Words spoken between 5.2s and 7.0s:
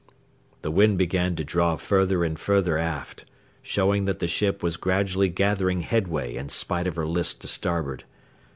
gathering headway in spite of